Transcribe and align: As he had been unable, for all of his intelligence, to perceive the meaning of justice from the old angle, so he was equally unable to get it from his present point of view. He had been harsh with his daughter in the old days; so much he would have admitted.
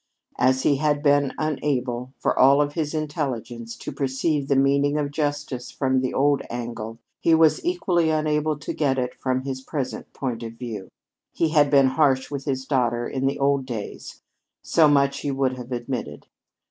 As 0.39 0.63
he 0.63 0.77
had 0.77 1.03
been 1.03 1.31
unable, 1.37 2.11
for 2.17 2.35
all 2.35 2.59
of 2.59 2.73
his 2.73 2.95
intelligence, 2.95 3.75
to 3.77 3.91
perceive 3.91 4.47
the 4.47 4.55
meaning 4.55 4.97
of 4.97 5.11
justice 5.11 5.69
from 5.69 5.99
the 6.01 6.11
old 6.11 6.41
angle, 6.49 6.95
so 6.95 6.99
he 7.19 7.35
was 7.35 7.63
equally 7.63 8.09
unable 8.09 8.57
to 8.57 8.73
get 8.73 8.97
it 8.97 9.13
from 9.13 9.43
his 9.43 9.61
present 9.61 10.11
point 10.11 10.41
of 10.41 10.53
view. 10.53 10.89
He 11.33 11.49
had 11.49 11.69
been 11.69 11.89
harsh 11.89 12.31
with 12.31 12.45
his 12.45 12.65
daughter 12.65 13.07
in 13.07 13.27
the 13.27 13.37
old 13.37 13.67
days; 13.67 14.23
so 14.63 14.87
much 14.87 15.19
he 15.19 15.29
would 15.29 15.53
have 15.53 15.71
admitted. 15.71 16.25